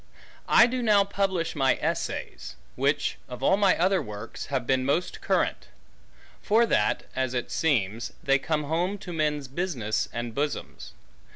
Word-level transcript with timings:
I 0.49 0.65
doe 0.65 0.81
now 0.81 1.03
publish 1.03 1.55
my 1.55 1.75
Essayes; 1.75 2.55
which, 2.75 3.17
of 3.29 3.43
all 3.43 3.55
my 3.55 3.77
other 3.77 4.01
workes, 4.01 4.47
have 4.47 4.65
beene 4.65 4.83
most 4.83 5.21
Currant: 5.21 5.67
For 6.41 6.65
that, 6.65 7.03
as 7.15 7.35
it 7.35 7.51
seemes, 7.51 8.11
they 8.23 8.39
come 8.39 8.63
home, 8.63 8.97
to 8.97 9.13
Mens 9.13 9.47
Businesse, 9.47 10.09
and 10.11 10.33
Bosomes. 10.33 10.93